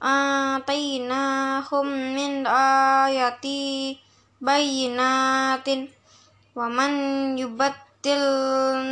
atainahum 0.00 1.92
min 1.92 2.48
ayati 2.48 4.00
bayinatin 4.40 5.92
wa 6.56 6.72
man 6.72 7.36
yubattil 7.36 8.24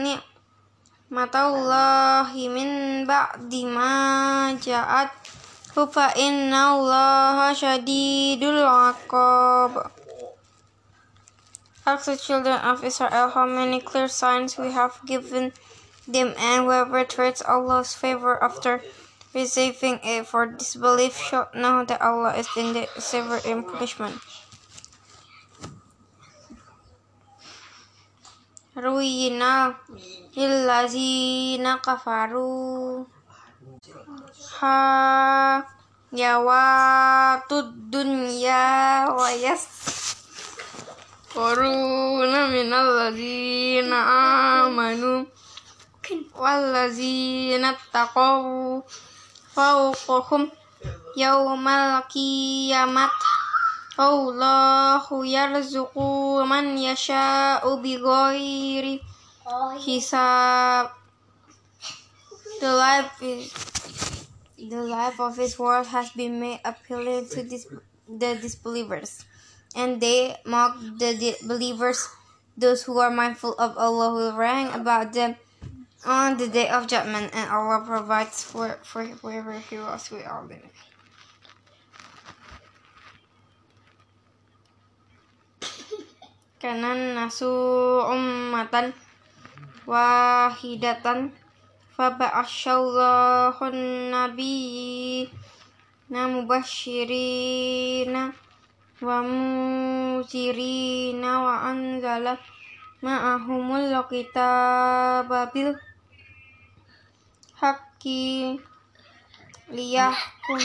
ni'matallahi 0.05 2.45
min 2.53 3.09
ba'di 3.09 3.65
ma 3.73 4.53
ja'at 4.53 5.17
fa 5.73 6.13
inna 6.13 6.77
syadidul 7.57 8.69
aqab 8.69 10.05
Ask 11.87 12.07
the 12.07 12.17
children 12.17 12.59
of 12.67 12.83
Israel 12.83 13.31
how 13.31 13.47
many 13.47 13.81
clear 13.81 14.09
signs 14.09 14.59
we 14.59 14.73
have 14.73 14.99
given 15.07 15.53
them, 16.09 16.35
and 16.37 16.65
whoever 16.65 17.05
treats 17.05 17.41
Allah's 17.47 17.95
favor 17.95 18.43
after 18.43 18.83
receiving 19.33 20.01
it 20.03 20.27
for 20.27 20.47
disbelief 20.47 21.17
should 21.17 21.47
know 21.55 21.85
that 21.85 22.03
Allah 22.03 22.35
is 22.35 22.49
indeed 22.57 22.89
severe 22.99 23.39
in 23.47 23.63
punishment. 23.63 24.19
Ruina 28.75 29.77
lillazina 30.35 31.79
kafaru 31.81 33.07
ha 34.59 35.65
yawatud 36.13 37.95
dunya 37.95 39.07
wa 39.07 39.31
yas 39.31 39.96
Koruna 41.37 42.49
minal 42.49 42.97
ladzina 42.97 43.99
amanu 44.73 45.29
wal 46.33 46.63
ladzina 46.73 47.77
taqaw 47.93 48.81
fawqahum 49.53 50.49
yaumal 51.13 52.09
kiamat 52.09 53.13
Allahu 54.01 55.29
yarzuqu 55.29 56.41
man 56.49 56.73
yasha'u 56.81 57.85
bighairi 57.85 59.05
hisab 59.85 60.89
The 62.65 62.73
life 62.73 63.21
is 63.21 63.53
the 64.57 64.81
life 64.81 65.21
of 65.21 65.37
this 65.37 65.59
world 65.61 65.87
has 65.93 66.09
been 66.17 66.41
made 66.41 66.61
appealing 66.65 67.29
to 67.29 67.43
this, 67.45 67.69
the 68.09 68.41
disbelievers 68.41 69.21
and 69.77 70.01
they 70.01 70.33
mock 70.49 70.81
the 70.81 71.37
believers. 71.45 72.09
Those 72.57 72.89
who 72.89 72.97
are 72.99 73.13
mindful 73.13 73.53
of 73.61 73.77
Allah 73.77 74.17
will 74.17 74.33
rang 74.33 74.73
about 74.73 75.13
them 75.13 75.37
on 76.09 76.41
the 76.41 76.49
day 76.49 76.73
of 76.73 76.89
judgment, 76.89 77.37
and 77.37 77.53
Allah 77.53 77.85
provides 77.85 78.41
for, 78.43 78.81
for 78.81 79.05
whoever 79.05 79.61
He 79.61 79.77
was 79.77 80.09
with 80.11 80.25
all 80.25 80.49
them. 80.49 80.65
Kanan 86.65 87.13
nasu 87.13 87.45
ummatan 88.09 88.97
wahidatan 89.85 91.37
faba'asyallahu 91.93 93.69
nabi 94.09 95.29
namubashirina 96.09 98.46
wa 99.05 99.21
muzirina 99.21 101.45
wa 101.45 101.69
anzala 101.69 102.41
ma'ahumul 103.05 103.93
kitaba 104.09 105.53
bil 105.53 105.77
haqqi 107.61 108.57
liyahkum. 109.69 110.61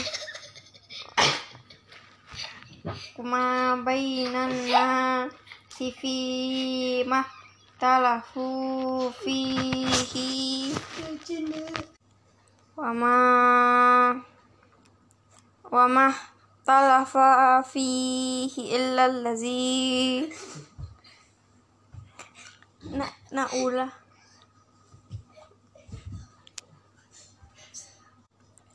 Kuma 3.12 3.76
bainan 3.84 4.56
nasi 4.72 5.92
fi 5.92 6.16
mah 7.04 7.28
talafu 7.76 9.12
fihi. 9.20 10.72
Wa 12.72 12.96
ma 12.96 13.14
wa 15.68 15.84
talafa 16.62 17.62
fihi 17.66 18.70
illa 18.70 19.10
allazi 19.10 20.30
na 22.94 23.06
naula 23.34 23.86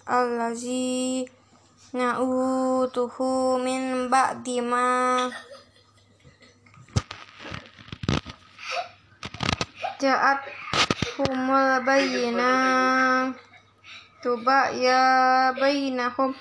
allazi 0.03 1.24
na'utuhu 1.96 3.59
min 3.64 4.12
ba'di 4.12 4.59
ma 4.59 4.86
ja'at 10.00 10.44
humul 11.16 11.72
bayina 11.88 12.52
tuba 14.19 14.75
ya 14.75 15.02
bainahum 15.56 16.36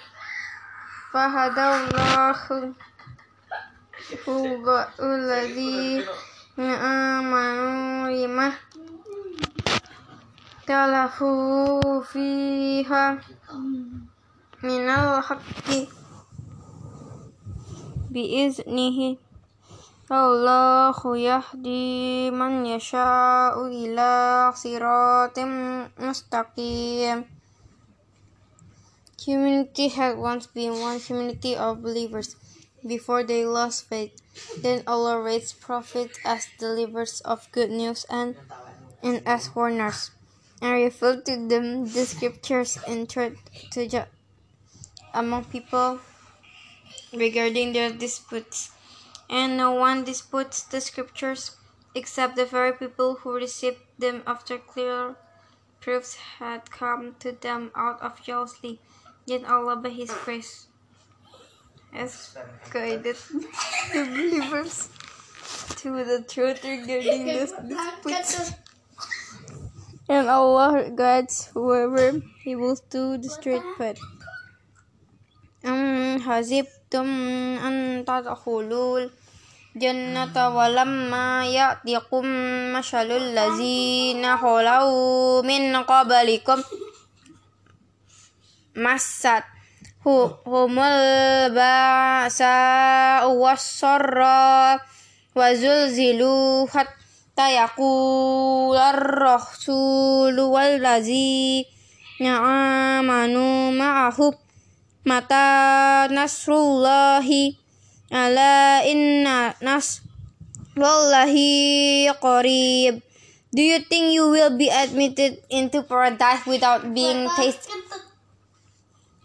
talafu 10.66 11.31
fiha 12.03 13.22
minal 14.66 15.22
haqqi 15.22 15.87
biiznihi 18.10 19.15
Allahu 20.10 21.15
yahdi 21.15 22.34
man 22.34 22.66
yasha'u 22.66 23.71
ila 23.71 24.50
siratim 24.59 25.87
mustaqim 26.03 27.36
Humanity 29.25 29.88
had 29.88 30.19
once 30.19 30.47
been 30.47 30.81
one 30.81 31.00
community 31.00 31.56
of 31.56 31.82
believers 31.82 32.37
before 32.87 33.25
they 33.25 33.44
lost 33.44 33.88
faith. 33.88 34.12
Then 34.62 34.84
Allah 34.87 35.21
raised 35.21 35.60
prophets 35.60 36.19
as 36.25 36.47
deliverers 36.59 37.21
of 37.22 37.50
good 37.50 37.71
news 37.71 38.06
and, 38.09 38.37
and 39.03 39.27
as 39.27 39.53
warners, 39.54 40.12
and 40.62 40.75
revealed 40.75 41.25
to 41.27 41.49
them 41.49 41.87
the 41.87 42.06
scriptures 42.06 42.78
and 42.87 43.09
truth 43.10 43.38
to 43.72 43.88
judge 43.88 44.06
among 45.12 45.44
people 45.47 45.98
regarding 47.12 47.72
their 47.72 47.91
disputes. 47.93 48.71
And 49.28 49.56
no 49.56 49.72
one 49.72 50.04
disputes 50.04 50.62
the 50.62 50.81
scriptures 50.81 51.56
except 51.97 52.37
the 52.37 52.44
very 52.44 52.72
people 52.72 53.16
who 53.16 53.34
received 53.34 53.81
them 53.98 54.22
after 54.27 54.59
clear 54.59 55.16
proofs 55.81 56.15
had 56.38 56.71
come 56.71 57.16
to 57.21 57.33
them 57.33 57.71
out 57.75 58.00
of 58.03 58.22
jealousy. 58.22 58.78
Yet 59.26 59.46
Allah 59.46 59.76
by 59.78 59.90
His 59.90 60.12
grace 60.26 60.68
has 61.94 62.38
guided 62.72 63.16
the 63.94 64.04
believers 64.08 64.90
to 65.82 66.04
the 66.04 66.24
truth 66.28 66.64
regarding 66.64 67.26
this 67.26 67.52
disputes. 67.52 68.54
And 70.09 70.28
Allah 70.28 70.90
guides 70.92 71.50
whoever 71.54 72.22
He 72.44 72.56
wills 72.56 72.82
to 72.92 73.18
the 73.18 73.30
straight 73.30 73.64
path. 73.78 74.00
أم 75.66 76.22
حسبتم 76.22 77.08
أن 77.62 78.06
تدخلوا 78.06 79.00
الجنة 79.76 80.36
ولما 80.58 81.46
يأتكم 81.46 82.26
مثل 82.73 83.12
الذين 83.12 84.38
خلوا 84.38 85.41
من 85.41 85.76
قبلكم 85.78 86.64
masat 88.77 89.43
humul 90.05 91.51
ba'sa 91.51 93.27
wasarra 93.27 94.78
wa 95.34 95.47
zulzilu 95.57 96.69
hatta 96.71 97.47
yaqular 97.51 99.01
rasulu 99.01 100.53
wallazi 100.55 101.67
amanu 102.23 103.73
ma'ahu 103.75 104.31
mata 105.09 106.07
nasrullahi 106.13 107.57
ala 108.13 108.84
inna 108.87 109.57
nas 109.65 110.07
wallahi 110.77 112.07
qarib. 112.22 113.03
Do 113.57 113.63
you 113.65 113.81
think 113.89 114.13
you 114.13 114.29
will 114.29 114.53
be 114.53 114.69
admitted 114.69 115.41
into 115.49 115.81
paradise 115.83 116.45
without 116.45 116.93
being 116.93 117.25
tasted 117.41 117.72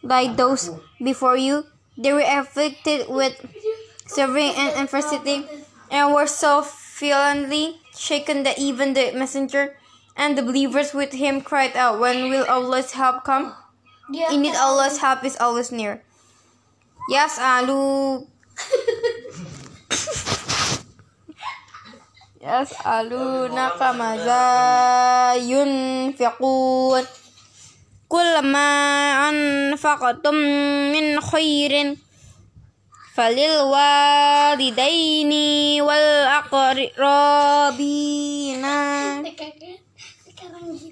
by 0.03 0.27
those 0.27 0.69
before 1.03 1.37
you. 1.37 1.65
They 1.97 2.13
were 2.13 2.25
afflicted 2.25 3.07
with 3.09 3.35
suffering 4.07 4.53
and 4.57 4.75
adversity, 4.75 5.45
and 5.89 6.13
were 6.13 6.27
so 6.27 6.65
violently 6.99 7.77
shaken 7.95 8.43
that 8.43 8.57
even 8.59 8.93
the 8.93 9.11
messenger 9.11 9.77
and 10.15 10.37
the 10.37 10.43
believers 10.43 10.93
with 10.93 11.13
him 11.13 11.41
cried 11.41 11.75
out, 11.75 11.99
When 11.99 12.29
will 12.29 12.45
Allah's 12.47 12.91
help 12.93 13.23
come? 13.23 13.53
Indeed, 14.11 14.55
Allah's 14.55 14.99
help 14.99 15.23
is 15.23 15.37
always 15.39 15.71
near. 15.71 16.03
Yes, 17.09 17.39
uh, 17.39 17.63
Alu. 17.63 18.27
yes, 22.41 22.73
uh, 22.85 23.01
Alu. 23.01 23.47
Nafamaza 23.49 25.39
yunfiqun. 25.39 27.20
كل 28.10 28.38
ما 28.42 28.68
أنفقتم 29.28 30.34
من 30.92 31.20
خير 31.20 31.96
فللوالدين 34.06 35.32
والأقربين 35.82 37.06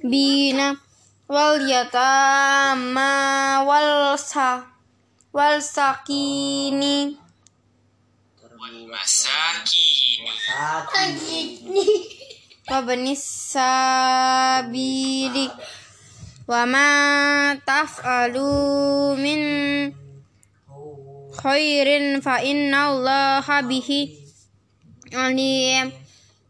بين 0.05 0.77
واليتامى 1.29 3.13
والسا 3.67 4.63
والساكين 5.33 7.17
والمساكين 8.61 10.25
وابن 12.71 13.07
السبيل 13.17 14.31
وما 16.49 17.55
تفعلوا 17.55 19.17
من 19.17 19.41
خير 21.33 22.21
فإن 22.21 22.75
الله 22.75 23.61
به 23.61 24.09
عليم 25.13 25.93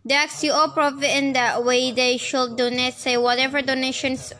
They 0.07 0.13
ask 0.13 0.43
you, 0.43 0.53
O 0.53 0.69
Prophet, 0.69 1.17
in 1.17 1.33
that 1.33 1.65
way 1.65 1.91
they 1.91 2.19
should 2.19 2.57
donate. 2.61 2.93
Say, 2.93 3.17
whatever 3.17 3.63
donations 3.63 4.35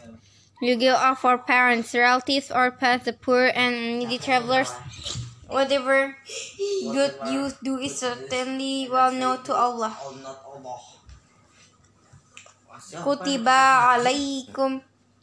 you 0.61 0.77
give 0.77 0.95
are 0.95 1.17
for 1.17 1.39
parents, 1.39 1.95
relatives, 1.95 2.51
or 2.53 2.71
pets, 2.71 3.07
the 3.07 3.15
poor 3.15 3.49
and 3.55 3.99
needy 3.99 4.19
travelers. 4.19 4.71
Whatever 5.49 6.17
good 6.93 7.15
you 7.33 7.49
do 7.63 7.79
is 7.79 7.97
certainly 7.97 8.89
well 8.93 9.13
known 9.13 9.43
to 9.45 9.55
Allah. 9.55 9.97
Kutiba 13.01 13.97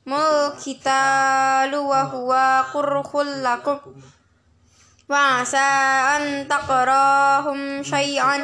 Mulkitalu 0.06 1.82
wa 1.82 2.02
huwa 2.06 2.62
kurhul 2.70 3.42
lakum 3.42 3.78
wa 5.10 5.42
asa 5.42 5.66
an 6.14 6.46
takrahum 6.46 7.82
syai'an 7.82 8.42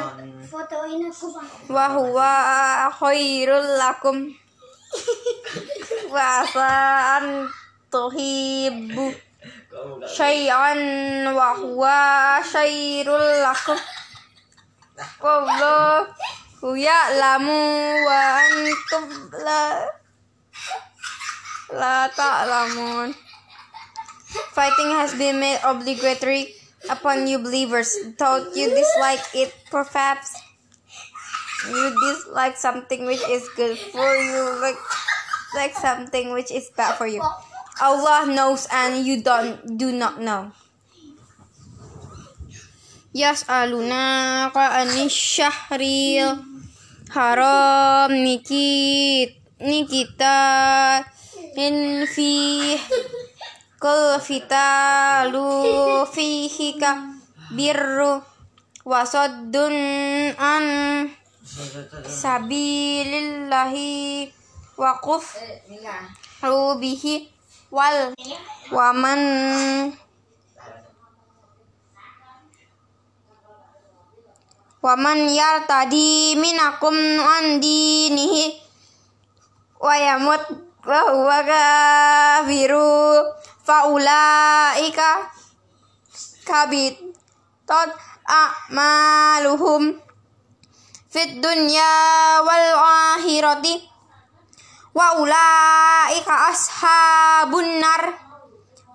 wa 1.71 1.85
huwa 1.95 2.31
khairul 2.99 3.79
lakum 3.79 4.27
wa 6.11 6.23
asa 6.43 6.71
an 7.23 7.47
tuhibbu 7.87 9.15
syai'an 10.03 10.79
wa 11.31 11.55
huwa 11.55 11.99
syairul 12.43 13.27
lakum 13.39 13.79
wallahu 15.23 16.75
ya'lamu 16.75 17.59
wa 18.03 18.19
antum 18.43 19.07
la 19.47 19.87
la 21.71 22.07
ta'lamun 22.09 23.13
Fighting 24.53 24.89
has 24.97 25.13
been 25.13 25.39
made 25.39 25.59
obligatory 25.63 26.53
upon 26.89 27.27
you 27.27 27.37
believers, 27.37 27.93
though 28.17 28.49
you 28.53 28.69
dislike 28.69 29.21
it, 29.33 29.53
perhaps? 29.69 30.33
You 31.69 31.93
dislike 32.01 32.57
something 32.57 33.05
which 33.05 33.21
is 33.29 33.47
good 33.55 33.77
for 33.77 34.09
you, 34.17 34.57
like 34.59 34.77
like 35.55 35.73
something 35.77 36.33
which 36.33 36.51
is 36.51 36.69
bad 36.75 36.97
for 36.97 37.07
you. 37.07 37.21
Allah 37.81 38.25
knows 38.27 38.67
and 38.73 39.05
you 39.05 39.21
don't 39.21 39.77
do 39.77 39.93
not 39.93 40.19
know. 40.19 40.51
Yas'alunaka 43.13 44.81
anis 44.81 45.13
syahril 45.13 46.41
haram. 47.13 48.11
Nikit 48.11 49.37
nikita 49.61 51.05
in 51.55 52.07
fi 52.09 52.73
kul 53.77 54.17
fitalu 54.17 56.01
fihi 56.09 56.81
birru 57.53 58.17
wasaddun 58.81 59.77
an 60.33 60.65
sabilillahi 62.09 64.33
waquf 64.81 65.37
bihi 66.81 67.29
wal 67.69 68.17
waman 68.73 69.21
waman 74.81 75.19
yartadi 75.31 76.33
minakum 76.35 76.97
an 77.21 77.61
dinihi 77.61 78.57
wa 79.79 79.93
yamut 79.95 80.72
wa 80.85 80.99
huwa 80.99 81.43
kafiru 81.43 83.25
faulaika 83.63 85.31
kabit 86.45 86.99
tot 87.67 87.89
a'maluhum 88.27 89.99
fit 91.09 91.41
dunya 91.41 91.91
wal 92.45 92.67
akhirati 93.15 93.89
wa 94.93 95.13
ulaika 95.23 96.47
ashabun 96.47 97.79
nar 97.79 98.13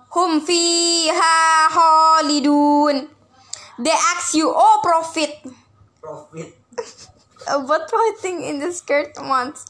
hum 0.09 0.41
fiha 0.41 1.35
khalidun. 1.69 3.09
They 3.79 3.95
ask 3.95 4.33
you 4.35 4.51
oh 4.51 4.79
prophet. 4.83 5.39
Profit. 6.01 6.59
about 7.47 7.89
fighting 7.91 8.43
in 8.43 8.59
the 8.59 8.71
skirt 8.71 9.15
months 9.23 9.65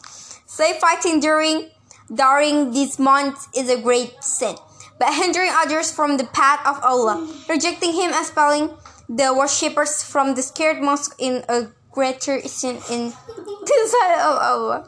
say 0.46 0.80
fighting 0.80 1.20
during 1.20 1.70
during 2.14 2.72
these 2.72 3.00
months 3.00 3.48
is 3.56 3.70
a 3.70 3.82
great 3.82 4.24
sin 4.24 4.56
but 5.00 5.14
hindering 5.14 5.50
others 5.54 5.92
from 5.92 6.18
the 6.18 6.26
path 6.26 6.60
of 6.68 6.84
Allah. 6.84 7.26
Rejecting 7.48 7.94
him 7.94 8.12
expelling 8.12 8.70
the 9.08 9.34
worshippers 9.34 10.04
from 10.04 10.36
the 10.36 10.44
scared 10.44 10.82
mosque 10.82 11.16
in 11.18 11.44
a 11.50 11.68
greater 11.90 12.42
sin 12.42 12.76
in 12.92 13.10
the 13.66 13.88
sight 13.88 14.20
of 14.20 14.38
Allah. 14.38 14.88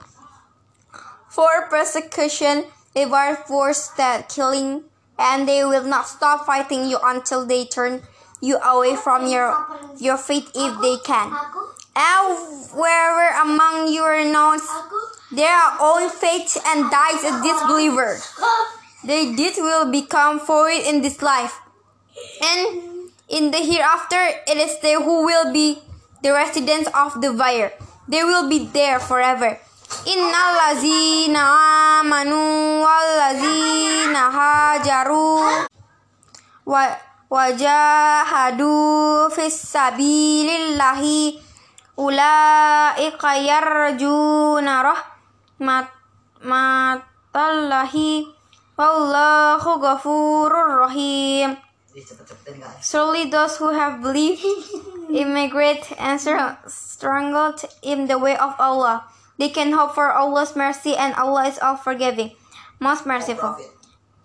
For 1.30 1.68
persecution, 1.70 2.66
they 2.94 3.06
were 3.06 3.36
forced 3.48 3.96
that 3.96 4.28
killing, 4.28 4.84
and 5.18 5.48
they 5.48 5.64
will 5.64 5.86
not 5.86 6.08
stop 6.08 6.46
fighting 6.46 6.90
you 6.90 7.00
until 7.04 7.46
they 7.46 7.66
turn 7.66 8.04
you 8.42 8.58
away 8.58 8.98
from 8.98 9.28
your 9.28 9.56
your 9.98 10.18
faith 10.18 10.52
if 10.54 10.82
they 10.82 10.98
can. 11.06 11.32
And 11.96 12.38
wherever 12.76 13.42
among 13.42 13.88
you 13.88 14.02
are 14.04 14.26
known 15.32 15.38
their 15.38 15.62
own 15.80 16.10
faith 16.10 16.58
and 16.68 16.90
dies 16.92 17.24
a 17.24 17.42
disbeliever, 17.44 18.18
their 19.04 19.36
deed 19.36 19.54
will 19.58 19.92
become 19.92 20.40
void 20.40 20.82
in 20.86 21.02
this 21.02 21.22
life, 21.22 21.60
and 22.42 23.10
in 23.30 23.52
the 23.52 23.58
hereafter 23.58 24.20
it 24.48 24.58
is 24.58 24.80
they 24.82 24.94
who 24.94 25.26
will 25.26 25.52
be 25.54 25.80
the 26.24 26.32
residents 26.32 26.90
of 26.94 27.22
the 27.22 27.34
fire. 27.34 27.72
They 28.08 28.24
will 28.24 28.50
be 28.50 28.66
there 28.66 29.00
forever. 29.00 29.58
Ladzina 30.06 32.02
amanu 32.02 32.82
wal 32.82 33.18
ladzina 33.20 34.32
hajaru 34.32 35.68
wa 36.66 36.96
wajahadu 37.30 39.30
fis 39.32 39.72
sabilillahi 39.74 41.42
ulaika 41.98 43.36
yarjuna 43.38 44.96
mat 45.62 45.94
matallahi. 46.42 48.26
Allahu 48.82 49.78
ghafurur 49.78 50.82
rahim. 50.82 51.58
Surely 52.82 53.30
those 53.30 53.58
who 53.58 53.70
have 53.70 54.02
believed 54.02 54.42
immigrate 55.14 55.92
and 56.00 56.20
strangled 56.66 57.62
in 57.84 58.08
the 58.08 58.18
way 58.18 58.36
of 58.36 58.56
Allah. 58.58 59.06
They 59.38 59.50
can 59.50 59.74
hope 59.74 59.94
for 59.94 60.12
Allah's 60.12 60.56
mercy 60.56 60.96
and 60.96 61.14
Allah 61.14 61.46
is 61.48 61.60
all 61.60 61.78
forgiving. 61.78 62.32
Most 62.80 63.06
merciful. 63.06 63.58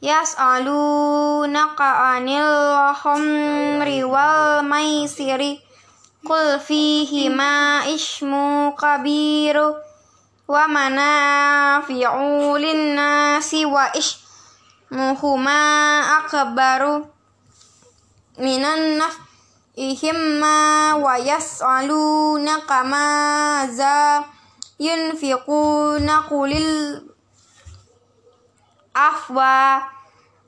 Yas'alunaka 0.01 1.89
anil 2.17 2.95
khamri 2.97 4.09
wal 4.09 4.63
maisiri. 4.65 5.61
Ismu 7.93 8.75
kabiru 8.77 9.86
wa 10.49 10.69
manafi'u 10.69 12.55
linnasi 12.59 13.67
wa 13.67 13.91
ismuhuma 13.97 15.59
akbaru 16.23 17.07
minan 18.39 18.99
naf'ihimma 19.03 20.57
wa 21.03 21.15
yas'alunaka 21.19 22.79
ma 22.87 23.07
za 23.71 24.25
yun 24.79 25.17
fi 25.19 25.35
kuna 25.47 26.23
kulil 26.31 27.01
afwa. 28.95 29.83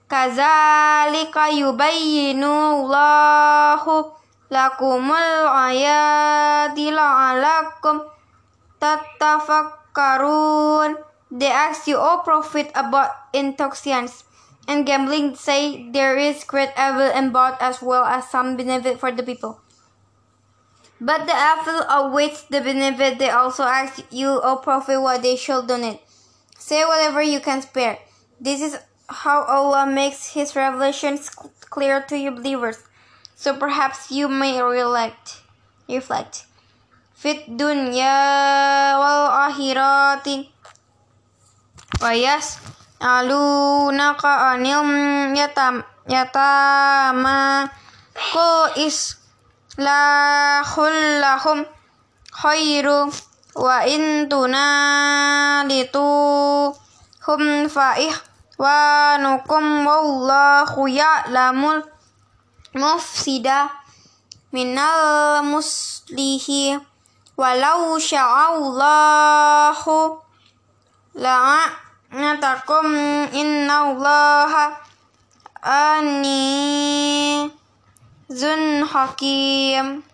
Kazalika 0.08 1.52
yubayyinu 1.52 2.48
Allahu 2.88 4.08
lakumul 4.48 5.44
ayati 5.52 6.88
alakum 6.96 8.00
tatafak 8.80 9.77
Karun, 9.98 10.94
they 11.28 11.50
ask 11.50 11.88
you, 11.88 11.96
O 11.98 12.22
Prophet, 12.22 12.70
about 12.76 13.10
intoxicants 13.34 14.22
and 14.68 14.86
gambling. 14.86 15.34
Say 15.34 15.90
there 15.90 16.16
is 16.16 16.44
great 16.44 16.70
evil 16.78 17.10
in 17.10 17.32
both 17.32 17.58
as 17.60 17.82
well 17.82 18.04
as 18.04 18.30
some 18.30 18.56
benefit 18.56 19.00
for 19.00 19.10
the 19.10 19.24
people. 19.24 19.60
But 21.00 21.26
the 21.26 21.34
evil 21.34 21.82
awaits 21.90 22.42
the 22.44 22.60
benefit. 22.60 23.18
They 23.18 23.30
also 23.30 23.64
ask 23.64 24.04
you, 24.10 24.40
O 24.40 24.62
Prophet, 24.62 25.00
what 25.00 25.22
they 25.22 25.34
shall 25.34 25.62
donate. 25.66 26.00
Say 26.56 26.84
whatever 26.84 27.20
you 27.20 27.40
can 27.40 27.62
spare. 27.62 27.98
This 28.40 28.60
is 28.62 28.78
how 29.08 29.42
Allah 29.42 29.86
makes 29.86 30.34
His 30.34 30.54
revelations 30.54 31.28
clear 31.70 32.02
to 32.02 32.16
your 32.16 32.32
believers. 32.32 32.78
So 33.34 33.56
perhaps 33.56 34.10
you 34.10 34.28
may 34.28 34.62
reflect. 34.62 35.42
Reflect. 35.88 36.44
Fit 37.18 37.50
dunya 37.50 38.94
wal 38.94 39.50
akhirati. 39.50 40.46
Wayas 41.98 42.62
alunaka 43.02 44.54
anil 44.54 45.34
yatam 45.34 45.82
yatama. 46.06 47.66
Kul 48.14 48.70
islahul 48.86 49.98
lahum 51.18 51.66
khairu 52.30 53.10
wa 53.58 53.82
in 53.82 54.30
tunalitu 54.30 56.06
hum 57.26 57.66
faih 57.66 58.14
wa 58.62 59.18
nukum 59.18 59.82
wallahu 59.82 60.86
ya'lamul 60.86 61.82
mufsida 62.78 63.74
minal 64.54 65.42
muslihi 65.42 66.78
walau 67.38 67.94
sya'allahu 68.02 69.94
la'a 71.14 71.88
Natakum 72.08 72.88
inna 73.36 73.92
Allah 73.92 74.80
ani 75.60 77.52
zun 78.32 78.88
hakim. 78.88 80.04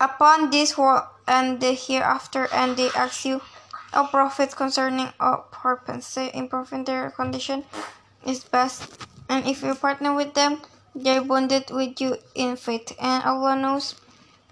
Upon 0.00 0.50
this 0.50 0.76
world 0.76 1.04
and 1.28 1.60
the 1.60 1.72
hereafter, 1.72 2.48
and 2.52 2.76
they 2.76 2.90
ask 2.90 3.24
you, 3.24 3.40
O 3.94 4.08
Prophet, 4.10 4.56
concerning 4.56 5.14
a 5.20 5.38
purpose, 5.50 6.06
say, 6.06 6.30
improving 6.34 6.84
their 6.84 7.10
condition 7.10 7.64
is 8.26 8.42
best. 8.42 8.90
And 9.28 9.46
if 9.46 9.62
you 9.62 9.74
partner 9.74 10.12
with 10.12 10.34
them, 10.34 10.60
they 10.94 11.18
are 11.18 11.24
bonded 11.24 11.70
with 11.70 12.00
you 12.00 12.18
in 12.34 12.56
faith. 12.56 12.92
And 13.00 13.22
Allah 13.22 13.54
knows 13.54 13.94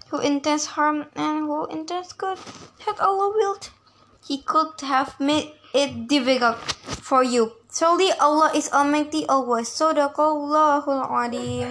who 0.09 0.19
intends 0.19 0.65
harm 0.77 1.05
and 1.15 1.45
who 1.47 1.65
intends 1.67 2.13
good. 2.13 2.37
Had 2.85 2.99
Allah 2.99 3.33
willed, 3.35 3.69
He 4.25 4.41
could 4.41 4.81
have 4.81 5.19
made 5.19 5.53
it 5.73 6.07
difficult 6.07 6.57
for 7.05 7.23
you. 7.23 7.53
Surely 7.71 8.11
Allah 8.19 8.51
is 8.55 8.71
Almighty 8.71 9.25
always. 9.27 9.67
so 9.67 9.93
Sadaqallahul 9.93 11.03
Adim. 11.11 11.63